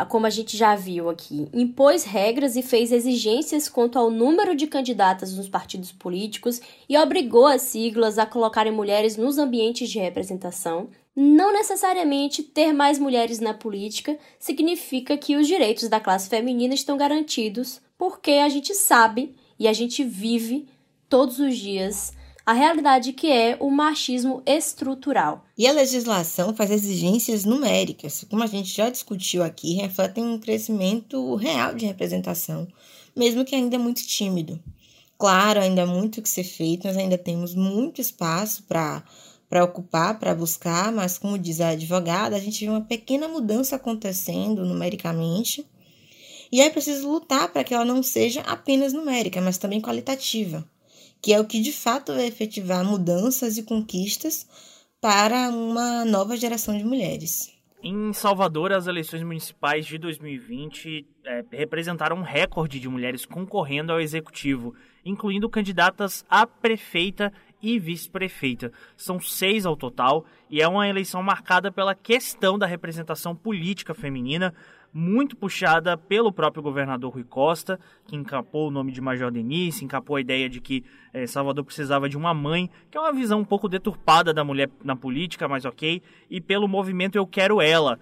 como 0.06 0.26
a 0.26 0.30
gente 0.30 0.56
já 0.56 0.76
viu 0.76 1.10
aqui, 1.10 1.48
impôs 1.54 2.04
regras 2.04 2.56
e 2.56 2.62
fez 2.62 2.92
exigências 2.92 3.68
quanto 3.68 3.98
ao 3.98 4.10
número 4.10 4.56
de 4.56 4.68
candidatas 4.68 5.36
nos 5.36 5.50
partidos 5.50 5.92
políticos 5.92 6.62
e 6.88 6.98
obrigou 6.98 7.48
as 7.48 7.64
siglas 7.64 8.18
a 8.18 8.26
colocarem 8.26 8.72
mulheres 8.72 9.18
nos 9.18 9.38
ambientes 9.38 9.90
de 9.90 10.00
representação. 10.00 10.90
não 11.16 11.52
necessariamente 11.52 12.44
ter 12.44 12.72
mais 12.72 13.00
mulheres 13.00 13.40
na 13.40 13.52
política 13.52 14.20
significa 14.38 15.18
que 15.18 15.36
os 15.36 15.48
direitos 15.48 15.90
da 15.90 16.00
classe 16.00 16.30
feminina 16.30 16.76
estão 16.76 16.96
garantidos, 16.96 17.82
porque 17.98 18.34
a 18.34 18.50
gente 18.50 18.76
sabe 18.76 19.36
e 19.58 19.68
a 19.68 19.74
gente 19.74 20.04
vive 20.04 20.68
todos 21.10 21.40
os 21.40 21.58
dias 21.58 22.14
a 22.48 22.54
realidade 22.54 23.12
que 23.12 23.30
é 23.30 23.58
o 23.60 23.70
machismo 23.70 24.42
estrutural. 24.46 25.44
E 25.58 25.68
a 25.68 25.74
legislação 25.74 26.56
faz 26.56 26.72
exigências 26.72 27.44
numéricas, 27.44 28.24
como 28.30 28.42
a 28.42 28.48
gente 28.48 28.74
já 28.74 28.90
discutiu 28.90 29.44
aqui, 29.44 29.74
refletem 29.74 30.24
um 30.24 30.40
crescimento 30.40 31.36
real 31.36 31.76
de 31.76 31.86
representação, 31.86 32.66
mesmo 33.14 33.44
que 33.44 33.54
ainda 33.54 33.78
muito 33.78 34.02
tímido. 34.08 34.58
Claro, 35.18 35.60
ainda 35.60 35.84
há 35.84 35.86
muito 35.86 36.22
que 36.22 36.30
ser 36.30 36.46
feito, 36.46 36.88
nós 36.88 36.96
ainda 36.96 37.18
temos 37.18 37.54
muito 37.54 38.00
espaço 38.00 38.64
para 38.64 39.04
para 39.50 39.64
ocupar, 39.64 40.20
para 40.20 40.36
buscar, 40.36 40.92
mas 40.92 41.18
como 41.18 41.38
diz 41.38 41.62
a 41.62 41.70
advogada, 41.70 42.36
a 42.36 42.40
gente 42.40 42.66
vê 42.66 42.70
uma 42.70 42.82
pequena 42.82 43.30
mudança 43.30 43.78
acontecendo 43.78 44.66
numericamente. 44.66 45.66
E 46.52 46.62
é 46.62 46.70
preciso 46.70 47.10
lutar 47.10 47.52
para 47.52 47.64
que 47.64 47.74
ela 47.74 47.86
não 47.86 48.04
seja 48.04 48.42
apenas 48.42 48.92
numérica, 48.92 49.40
mas 49.40 49.58
também 49.58 49.82
qualitativa, 49.82 50.66
que 51.22 51.34
é 51.34 51.40
o 51.40 51.46
que 51.46 51.60
de 51.62 51.72
fato 51.72 52.14
vai 52.14 52.28
efetivar 52.28 52.86
mudanças 52.86 53.58
e 53.58 53.64
conquistas 53.64 54.48
para 55.02 55.50
uma 55.50 56.06
nova 56.06 56.36
geração 56.36 56.78
de 56.78 56.84
mulheres. 56.84 57.58
Em 57.82 58.12
Salvador, 58.12 58.74
as 58.74 58.88
eleições 58.88 59.22
municipais 59.22 59.86
de 59.86 60.00
2020 60.00 61.06
é, 61.24 61.46
representaram 61.52 62.18
um 62.18 62.24
recorde 62.24 62.80
de 62.80 62.90
mulheres 62.90 63.24
concorrendo 63.24 63.94
ao 63.94 64.02
executivo, 64.02 64.74
incluindo 65.06 65.50
candidatas 65.50 66.26
a 66.28 66.48
prefeita 66.48 67.32
e 67.62 67.78
vice-prefeita. 67.78 68.72
São 68.96 69.20
seis 69.20 69.66
ao 69.66 69.78
total 69.78 70.26
e 70.50 70.62
é 70.62 70.68
uma 70.68 70.88
eleição 70.88 71.22
marcada 71.22 71.72
pela 71.72 71.94
questão 71.94 72.58
da 72.58 72.66
representação 72.66 73.36
política 73.36 73.94
feminina, 73.94 74.54
muito 74.94 75.36
puxada 75.36 75.98
pelo 75.98 76.32
próprio 76.32 76.64
governador 76.64 77.14
Rui 77.14 77.24
Costa, 77.24 77.80
que 78.06 78.16
encapou 78.16 78.68
o 78.68 78.72
nome 78.72 78.92
de 78.92 79.02
Major 79.02 79.32
Denise, 79.32 79.86
encapou 79.86 80.16
a 80.16 80.22
ideia 80.22 80.50
de 80.50 80.60
que 80.60 80.84
eh, 81.14 81.28
Salvador 81.28 81.64
precisava 81.64 82.10
de 82.10 82.18
uma 82.18 82.34
mãe, 82.34 82.70
que 82.90 82.98
é 82.98 83.02
uma 83.02 83.14
visão 83.14 83.40
um 83.40 83.46
pouco 83.46 83.70
deturpada 83.70 84.34
da 84.34 84.44
mulher 84.44 84.70
na 84.84 84.96
política, 84.96 85.48
mas 85.48 85.66
ok, 85.66 86.02
e 86.30 86.42
pelo 86.42 86.68
movimento 86.68 87.18
Eu 87.18 87.28
Quero 87.28 87.62
Ela, 87.62 88.00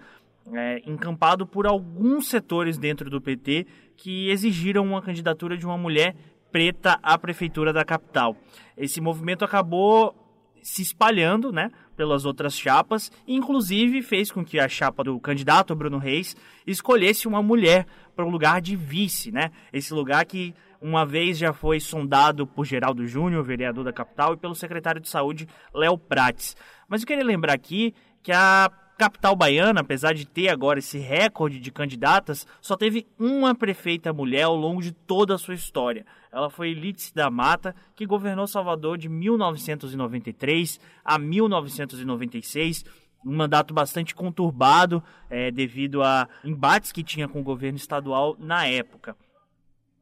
é, 0.53 0.81
encampado 0.85 1.45
por 1.45 1.65
alguns 1.65 2.27
setores 2.27 2.77
dentro 2.77 3.09
do 3.09 3.19
PT 3.19 3.65
que 3.97 4.29
exigiram 4.29 4.85
uma 4.85 5.01
candidatura 5.01 5.57
de 5.57 5.65
uma 5.65 5.77
mulher 5.77 6.15
preta 6.51 6.99
à 7.01 7.17
prefeitura 7.17 7.73
da 7.73 7.83
capital. 7.83 8.37
Esse 8.77 9.01
movimento 9.01 9.43
acabou 9.43 10.15
se 10.61 10.81
espalhando, 10.81 11.51
né, 11.51 11.71
pelas 11.95 12.25
outras 12.25 12.57
chapas, 12.57 13.11
e 13.27 13.35
inclusive 13.35 14.01
fez 14.01 14.31
com 14.31 14.43
que 14.43 14.59
a 14.59 14.67
chapa 14.67 15.03
do 15.03 15.19
candidato 15.19 15.75
Bruno 15.75 15.97
Reis 15.97 16.35
escolhesse 16.67 17.27
uma 17.27 17.41
mulher 17.41 17.85
para 18.15 18.25
o 18.25 18.29
lugar 18.29 18.61
de 18.61 18.75
vice, 18.75 19.31
né? 19.31 19.51
Esse 19.71 19.93
lugar 19.93 20.25
que 20.25 20.53
uma 20.81 21.05
vez 21.05 21.37
já 21.37 21.51
foi 21.53 21.79
sondado 21.79 22.45
por 22.45 22.65
Geraldo 22.65 23.07
Júnior, 23.07 23.43
vereador 23.43 23.83
da 23.83 23.93
capital, 23.93 24.33
e 24.33 24.37
pelo 24.37 24.53
secretário 24.53 25.01
de 25.01 25.09
Saúde, 25.09 25.47
Léo 25.73 25.97
Prates. 25.97 26.55
Mas 26.87 27.01
eu 27.01 27.07
queria 27.07 27.23
lembrar 27.23 27.53
aqui 27.53 27.93
que 28.21 28.31
a 28.31 28.69
capital 28.97 29.35
baiana, 29.35 29.81
apesar 29.81 30.13
de 30.13 30.25
ter 30.25 30.49
agora 30.49 30.79
esse 30.79 30.97
recorde 30.97 31.59
de 31.59 31.71
candidatas, 31.71 32.47
só 32.61 32.77
teve 32.77 33.05
uma 33.19 33.53
prefeita 33.53 34.13
mulher 34.13 34.43
ao 34.43 34.55
longo 34.55 34.81
de 34.81 34.91
toda 34.91 35.35
a 35.35 35.37
sua 35.37 35.53
história. 35.53 36.05
Ela 36.35 36.49
foi 36.49 36.73
Lídice 36.73 37.15
da 37.15 37.29
Mata, 37.29 37.73
que 37.95 38.05
governou 38.05 38.45
Salvador 38.45 38.97
de 38.97 39.07
1993 39.07 40.81
a 41.03 41.17
1996 41.17 42.83
um 43.25 43.33
mandato 43.33 43.73
bastante 43.73 44.13
conturbado 44.13 45.01
é, 45.29 45.49
devido 45.49 46.03
a 46.03 46.27
embates 46.43 46.91
que 46.91 47.03
tinha 47.03 47.27
com 47.27 47.39
o 47.39 47.43
governo 47.43 47.77
estadual 47.77 48.35
na 48.37 48.67
época. 48.67 49.15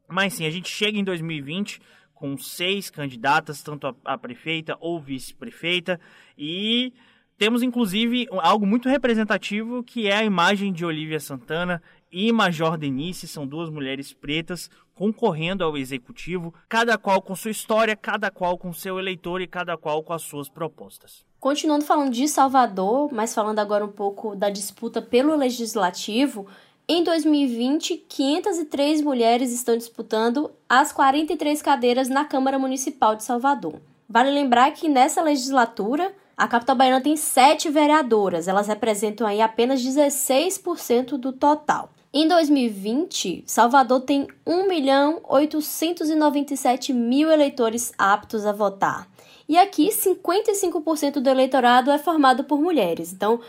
Mas 0.08 0.34
sim, 0.34 0.44
a 0.44 0.50
gente 0.50 0.68
chega 0.68 0.98
em 0.98 1.04
2020 1.04 1.80
com 2.12 2.36
seis 2.36 2.90
candidatas, 2.90 3.62
tanto 3.62 3.86
a, 3.86 3.94
a 4.04 4.18
prefeita 4.18 4.76
ou 4.80 5.00
vice-prefeita, 5.00 6.00
e 6.36 6.92
temos 7.38 7.62
inclusive 7.62 8.26
algo 8.30 8.66
muito 8.66 8.88
representativo 8.88 9.84
que 9.84 10.08
é 10.08 10.16
a 10.16 10.24
imagem 10.24 10.72
de 10.72 10.84
Olivia 10.84 11.20
Santana 11.20 11.80
e 12.14 12.30
Major 12.30 12.78
Denise, 12.78 13.26
são 13.26 13.44
duas 13.44 13.68
mulheres 13.68 14.12
pretas 14.12 14.70
concorrendo 14.94 15.64
ao 15.64 15.76
executivo, 15.76 16.54
cada 16.68 16.96
qual 16.96 17.20
com 17.20 17.34
sua 17.34 17.50
história, 17.50 17.96
cada 17.96 18.30
qual 18.30 18.56
com 18.56 18.72
seu 18.72 19.00
eleitor 19.00 19.40
e 19.40 19.48
cada 19.48 19.76
qual 19.76 20.00
com 20.04 20.12
as 20.12 20.22
suas 20.22 20.48
propostas. 20.48 21.26
Continuando 21.40 21.84
falando 21.84 22.12
de 22.12 22.28
Salvador, 22.28 23.12
mas 23.12 23.34
falando 23.34 23.58
agora 23.58 23.84
um 23.84 23.90
pouco 23.90 24.36
da 24.36 24.48
disputa 24.48 25.02
pelo 25.02 25.34
legislativo, 25.34 26.46
em 26.86 27.02
2020, 27.02 27.96
503 28.08 29.00
mulheres 29.00 29.52
estão 29.52 29.76
disputando 29.76 30.52
as 30.68 30.92
43 30.92 31.60
cadeiras 31.62 32.08
na 32.08 32.24
Câmara 32.24 32.60
Municipal 32.60 33.16
de 33.16 33.24
Salvador. 33.24 33.80
Vale 34.08 34.30
lembrar 34.30 34.70
que 34.70 34.88
nessa 34.88 35.20
legislatura, 35.20 36.14
a 36.36 36.46
capital 36.46 36.76
baiana 36.76 37.00
tem 37.00 37.16
sete 37.16 37.68
vereadoras, 37.68 38.46
elas 38.46 38.68
representam 38.68 39.26
aí 39.26 39.40
apenas 39.40 39.82
16% 39.82 41.16
do 41.16 41.32
total. 41.32 41.90
Em 42.16 42.28
2020, 42.28 43.42
Salvador 43.44 44.02
tem 44.02 44.28
1 44.46 44.68
milhão 44.68 45.20
897 45.28 46.92
mil 46.92 47.28
eleitores 47.28 47.92
aptos 47.98 48.46
a 48.46 48.52
votar. 48.52 49.10
E 49.48 49.58
aqui, 49.58 49.88
55% 49.88 51.14
do 51.14 51.28
eleitorado 51.28 51.90
é 51.90 51.98
formado 51.98 52.44
por 52.44 52.60
mulheres. 52.60 53.12
Então, 53.12 53.40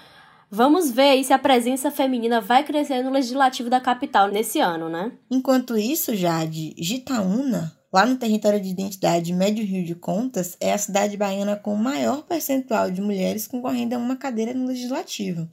vamos 0.50 0.90
ver 0.90 1.24
se 1.24 1.32
a 1.32 1.38
presença 1.38 1.92
feminina 1.92 2.42
vai 2.42 2.64
crescer 2.64 3.04
no 3.04 3.12
legislativo 3.12 3.70
da 3.70 3.80
capital 3.80 4.30
nesse 4.30 4.60
ano, 4.60 4.90
né? 4.90 5.12
Enquanto 5.30 5.78
isso, 5.78 6.16
Jade, 6.16 6.74
Gitaúna 6.76 7.72
Lá 7.94 8.06
no 8.06 8.18
território 8.18 8.60
de 8.60 8.68
identidade 8.68 9.32
Médio 9.32 9.64
Rio 9.64 9.86
de 9.86 9.96
Contas, 9.96 10.58
é 10.60 10.74
a 10.74 10.78
cidade 10.78 11.16
baiana 11.16 11.56
com 11.56 11.74
o 11.74 11.78
maior 11.78 12.24
percentual 12.24 12.92
de 12.92 13.00
mulheres 13.00 13.48
concorrendo 13.48 13.96
a 13.96 13.98
uma 13.98 14.18
cadeira 14.18 14.54
no 14.54 14.68
legislativo. 14.68 15.48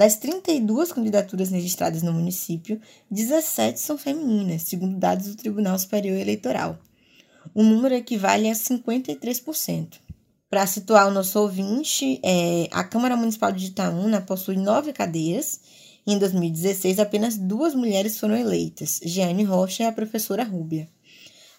Das 0.00 0.16
32 0.16 0.92
candidaturas 0.92 1.50
registradas 1.50 2.02
no 2.02 2.10
município, 2.10 2.80
17 3.10 3.78
são 3.78 3.98
femininas, 3.98 4.62
segundo 4.62 4.96
dados 4.96 5.26
do 5.26 5.36
Tribunal 5.36 5.78
Superior 5.78 6.16
Eleitoral. 6.16 6.78
O 7.54 7.62
número 7.62 7.94
equivale 7.94 8.48
a 8.48 8.54
53%. 8.54 9.98
Para 10.48 10.66
situar 10.66 11.06
o 11.06 11.10
nosso 11.10 11.38
ouvinte, 11.38 12.18
é, 12.22 12.66
a 12.70 12.82
Câmara 12.82 13.14
Municipal 13.14 13.52
de 13.52 13.66
Itaúna 13.66 14.22
possui 14.22 14.56
nove 14.56 14.94
cadeiras. 14.94 15.60
Em 16.06 16.18
2016, 16.18 16.98
apenas 16.98 17.36
duas 17.36 17.74
mulheres 17.74 18.18
foram 18.18 18.34
eleitas, 18.34 19.00
Jeane 19.04 19.44
Rocha 19.44 19.82
e 19.82 19.86
a 19.86 19.92
professora 19.92 20.44
Rúbia. 20.44 20.88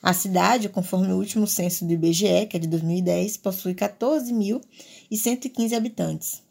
A 0.01 0.13
cidade, 0.13 0.67
conforme 0.67 1.13
o 1.13 1.17
último 1.17 1.45
censo 1.45 1.86
do 1.86 1.93
IBGE, 1.93 2.48
que 2.50 2.57
é 2.57 2.60
de 2.60 2.67
2010, 2.67 3.38
possui 3.38 3.75
14.115 3.75 5.77
habitantes. 5.77 6.41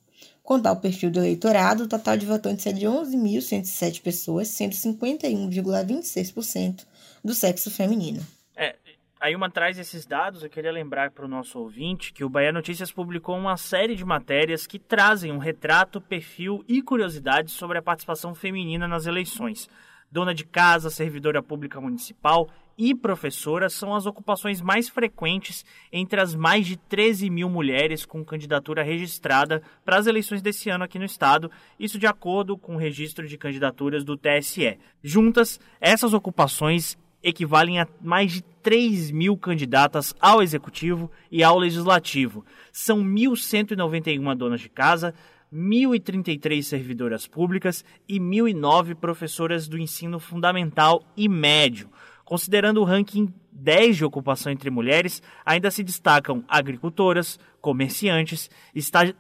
Quanto 0.51 0.67
ao 0.67 0.75
perfil 0.75 1.13
do 1.13 1.21
eleitorado, 1.21 1.85
o 1.85 1.89
total 1.89 2.17
de 2.17 2.27
votantes 2.27 2.67
é 2.67 2.73
de 2.73 2.85
11.107 2.85 4.03
pessoas, 4.03 4.49
sendo 4.49 4.73
51,26% 4.73 6.85
do 7.25 7.33
sexo 7.33 7.71
feminino. 7.71 8.21
É, 8.57 8.75
aí 9.21 9.37
uma 9.37 9.49
traz 9.49 9.79
esses 9.79 10.05
dados, 10.05 10.43
eu 10.43 10.51
queria 10.51 10.73
lembrar 10.73 11.13
para 11.13 11.25
o 11.25 11.29
nosso 11.29 11.57
ouvinte 11.57 12.13
que 12.13 12.25
o 12.25 12.29
Bahia 12.29 12.51
Notícias 12.51 12.91
publicou 12.91 13.39
uma 13.39 13.57
série 13.57 13.95
de 13.95 14.05
matérias 14.05 14.67
que 14.67 14.81
trazem 14.81 15.31
um 15.31 15.39
retrato, 15.39 16.01
perfil 16.01 16.65
e 16.67 16.83
curiosidades 16.83 17.55
sobre 17.55 17.79
a 17.79 17.83
participação 17.83 18.35
feminina 18.35 18.89
nas 18.89 19.07
eleições. 19.07 19.71
Dona 20.11 20.35
de 20.35 20.45
casa, 20.45 20.91
servidora 20.91 21.41
pública 21.41 21.81
municipal 21.81 22.51
e 22.77 22.95
professora 22.95 23.69
são 23.69 23.95
as 23.95 24.07
ocupações 24.07 24.61
mais 24.61 24.89
frequentes 24.89 25.65
entre 25.93 26.21
as 26.21 26.35
mais 26.35 26.67
de 26.67 26.77
13 26.77 27.29
mil 27.31 27.49
mulheres 27.49 28.05
com 28.05 28.25
candidatura 28.25 28.83
registrada 28.83 29.63
para 29.85 29.99
as 29.99 30.07
eleições 30.07 30.43
desse 30.43 30.71
ano 30.71 30.85
aqui 30.85 30.99
no 30.99 31.05
estado, 31.05 31.51
isso 31.79 31.99
de 31.99 32.07
acordo 32.07 32.57
com 32.57 32.75
o 32.75 32.79
registro 32.79 33.27
de 33.27 33.37
candidaturas 33.37 34.05
do 34.05 34.17
TSE. 34.17 34.79
Juntas, 35.03 35.61
essas 35.81 36.15
ocupações 36.15 36.99
equivalem 37.23 37.81
a 37.81 37.87
mais 38.01 38.33
de 38.33 38.43
3 38.63 39.11
mil 39.11 39.37
candidatas 39.37 40.15
ao 40.21 40.43
executivo 40.43 41.11
e 41.31 41.43
ao 41.43 41.59
legislativo. 41.59 42.45
São 42.73 43.03
1.191 43.03 44.35
donas 44.35 44.61
de 44.61 44.69
casa, 44.69 45.15
1.033 45.53 46.63
servidoras 46.63 47.27
públicas 47.27 47.85
e 48.09 48.19
1.009 48.19 48.95
professoras 48.95 49.69
do 49.69 49.79
ensino 49.79 50.19
fundamental 50.19 51.03
e 51.17 51.29
médio. 51.29 51.91
Considerando 52.31 52.81
o 52.81 52.85
ranking 52.85 53.35
10 53.51 53.97
de 53.97 54.05
ocupação 54.05 54.53
entre 54.53 54.71
mulheres, 54.71 55.21
ainda 55.45 55.69
se 55.69 55.83
destacam 55.83 56.45
agricultoras, 56.47 57.41
comerciantes, 57.61 58.49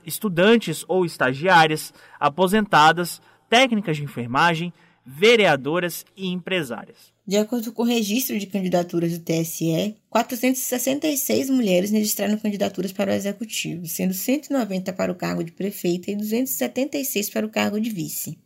estudantes 0.06 0.84
ou 0.86 1.04
estagiárias, 1.04 1.92
aposentadas, 2.20 3.20
técnicas 3.48 3.96
de 3.96 4.04
enfermagem, 4.04 4.72
vereadoras 5.04 6.06
e 6.16 6.28
empresárias. 6.28 7.12
De 7.26 7.36
acordo 7.36 7.72
com 7.72 7.82
o 7.82 7.84
registro 7.84 8.38
de 8.38 8.46
candidaturas 8.46 9.18
do 9.18 9.24
TSE, 9.24 9.96
466 10.08 11.50
mulheres 11.50 11.90
registraram 11.90 12.38
candidaturas 12.38 12.92
para 12.92 13.10
o 13.10 13.14
executivo, 13.14 13.88
sendo 13.88 14.14
190 14.14 14.92
para 14.92 15.10
o 15.10 15.16
cargo 15.16 15.42
de 15.42 15.50
prefeita 15.50 16.12
e 16.12 16.14
276 16.14 17.28
para 17.28 17.44
o 17.44 17.50
cargo 17.50 17.80
de 17.80 17.90
vice. 17.90 18.38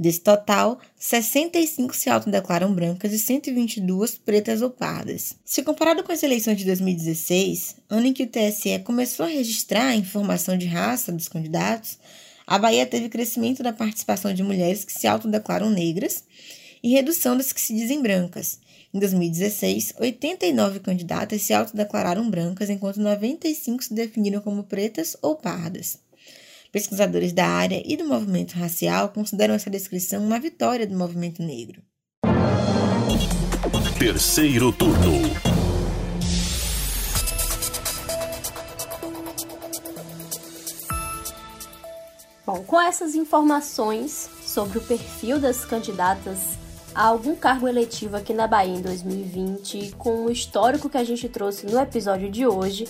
Desse 0.00 0.20
total, 0.22 0.80
65 0.98 1.94
se 1.94 2.08
autodeclaram 2.08 2.72
brancas 2.72 3.12
e 3.12 3.18
122 3.18 4.16
pretas 4.16 4.62
ou 4.62 4.70
pardas. 4.70 5.36
Se 5.44 5.62
comparado 5.62 6.02
com 6.02 6.10
as 6.10 6.22
eleições 6.22 6.56
de 6.56 6.64
2016, 6.64 7.76
ano 7.90 8.06
em 8.06 8.12
que 8.14 8.22
o 8.22 8.26
TSE 8.26 8.78
começou 8.82 9.26
a 9.26 9.28
registrar 9.28 9.88
a 9.88 9.94
informação 9.94 10.56
de 10.56 10.64
raça 10.64 11.12
dos 11.12 11.28
candidatos, 11.28 11.98
a 12.46 12.58
Bahia 12.58 12.86
teve 12.86 13.10
crescimento 13.10 13.62
da 13.62 13.74
participação 13.74 14.32
de 14.32 14.42
mulheres 14.42 14.86
que 14.86 14.92
se 14.94 15.06
autodeclaram 15.06 15.68
negras 15.68 16.24
e 16.82 16.92
redução 16.92 17.36
das 17.36 17.52
que 17.52 17.60
se 17.60 17.74
dizem 17.74 18.00
brancas. 18.00 18.58
Em 18.94 18.98
2016, 18.98 19.96
89 20.00 20.80
candidatas 20.80 21.42
se 21.42 21.52
autodeclararam 21.52 22.30
brancas, 22.30 22.70
enquanto 22.70 23.02
95 23.02 23.84
se 23.84 23.92
definiram 23.92 24.40
como 24.40 24.64
pretas 24.64 25.14
ou 25.20 25.36
pardas. 25.36 25.98
Pesquisadores 26.72 27.32
da 27.32 27.46
área 27.46 27.82
e 27.84 27.96
do 27.96 28.04
movimento 28.04 28.52
racial 28.52 29.08
consideram 29.08 29.54
essa 29.54 29.68
descrição 29.68 30.24
uma 30.24 30.38
vitória 30.38 30.86
do 30.86 30.96
movimento 30.96 31.42
negro. 31.42 31.82
Terceiro 33.98 34.72
turno. 34.72 35.10
Bom, 42.46 42.62
com 42.64 42.80
essas 42.80 43.16
informações 43.16 44.30
sobre 44.44 44.78
o 44.78 44.80
perfil 44.80 45.40
das 45.40 45.64
candidatas 45.64 46.38
a 46.94 47.06
algum 47.06 47.34
cargo 47.34 47.66
eletivo 47.68 48.16
aqui 48.16 48.32
na 48.32 48.46
Bahia 48.46 48.76
em 48.76 48.82
2020, 48.82 49.94
com 49.98 50.26
o 50.26 50.30
histórico 50.30 50.88
que 50.88 50.96
a 50.96 51.04
gente 51.04 51.28
trouxe 51.28 51.66
no 51.66 51.78
episódio 51.78 52.30
de 52.30 52.46
hoje, 52.46 52.86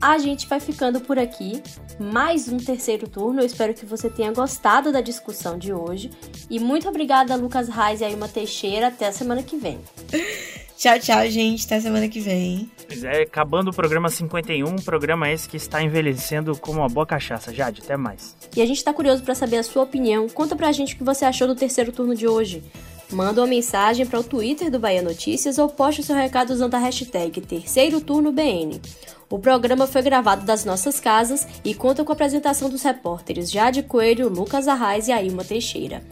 a 0.00 0.18
gente 0.18 0.48
vai 0.48 0.58
ficando 0.58 1.00
por 1.00 1.18
aqui. 1.18 1.62
Mais 2.00 2.48
um 2.48 2.56
terceiro 2.56 3.08
turno. 3.08 3.40
Eu 3.40 3.46
espero 3.46 3.72
que 3.72 3.86
você 3.86 4.10
tenha 4.10 4.32
gostado 4.32 4.90
da 4.90 5.00
discussão 5.00 5.56
de 5.56 5.72
hoje. 5.72 6.10
E 6.50 6.58
muito 6.58 6.88
obrigada, 6.88 7.36
Lucas 7.36 7.68
Reis 7.68 8.00
e 8.00 8.04
Ailma 8.04 8.28
Teixeira. 8.28 8.88
Até 8.88 9.06
a 9.06 9.12
semana 9.12 9.42
que 9.42 9.56
vem. 9.56 9.78
Tchau, 10.82 10.98
tchau, 10.98 11.30
gente. 11.30 11.64
Até 11.64 11.78
semana 11.78 12.08
que 12.08 12.18
vem. 12.18 12.68
Pois 12.88 13.04
é, 13.04 13.22
acabando 13.22 13.70
o 13.70 13.72
programa 13.72 14.10
51, 14.10 14.74
programa 14.76 15.30
esse 15.30 15.48
que 15.48 15.56
está 15.56 15.80
envelhecendo 15.80 16.56
como 16.58 16.80
uma 16.80 16.88
boa 16.88 17.06
cachaça. 17.06 17.54
Jade, 17.54 17.82
até 17.84 17.96
mais. 17.96 18.36
E 18.56 18.60
a 18.60 18.66
gente 18.66 18.78
está 18.78 18.92
curioso 18.92 19.22
para 19.22 19.32
saber 19.36 19.58
a 19.58 19.62
sua 19.62 19.84
opinião. 19.84 20.28
Conta 20.28 20.56
pra 20.56 20.72
gente 20.72 20.94
o 20.94 20.98
que 20.98 21.04
você 21.04 21.24
achou 21.24 21.46
do 21.46 21.54
terceiro 21.54 21.92
turno 21.92 22.16
de 22.16 22.26
hoje. 22.26 22.64
Manda 23.12 23.42
uma 23.42 23.46
mensagem 23.46 24.06
para 24.06 24.18
o 24.18 24.24
Twitter 24.24 24.70
do 24.70 24.78
Bahia 24.78 25.02
Notícias 25.02 25.58
ou 25.58 25.68
poste 25.68 26.02
seu 26.02 26.16
recado 26.16 26.50
usando 26.50 26.74
a 26.74 26.78
hashtag 26.78 27.42
Terceiro 27.42 28.00
Turno 28.00 28.32
BN. 28.32 28.80
O 29.28 29.38
programa 29.38 29.86
foi 29.86 30.00
gravado 30.00 30.46
das 30.46 30.64
nossas 30.64 30.98
casas 30.98 31.46
e 31.62 31.74
conta 31.74 32.04
com 32.04 32.12
a 32.12 32.14
apresentação 32.14 32.70
dos 32.70 32.82
repórteres 32.82 33.50
Jade 33.50 33.82
Coelho, 33.82 34.28
Lucas 34.28 34.66
Arraes 34.66 35.08
e 35.08 35.12
Ailma 35.12 35.44
Teixeira. 35.44 36.02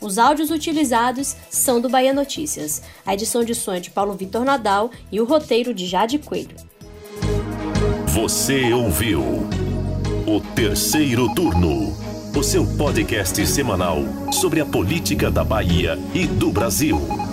Os 0.00 0.18
áudios 0.18 0.50
utilizados 0.50 1.36
são 1.50 1.80
do 1.80 1.88
Bahia 1.90 2.14
Notícias. 2.14 2.82
A 3.04 3.12
edição 3.12 3.44
de 3.44 3.54
som 3.54 3.74
é 3.74 3.80
de 3.80 3.90
Paulo 3.90 4.14
Vitor 4.14 4.44
Nadal 4.44 4.90
e 5.12 5.20
o 5.20 5.24
roteiro 5.24 5.74
de 5.74 5.86
Jade 5.86 6.18
Coelho. 6.18 6.56
Você 8.08 8.72
ouviu 8.72 9.22
o 10.26 10.40
terceiro 10.54 11.34
turno, 11.34 11.94
o 12.36 12.42
seu 12.42 12.66
podcast 12.66 13.46
semanal 13.46 14.02
sobre 14.30 14.60
a 14.60 14.66
política 14.66 15.30
da 15.30 15.42
Bahia 15.42 15.98
e 16.14 16.26
do 16.26 16.52
Brasil. 16.52 17.25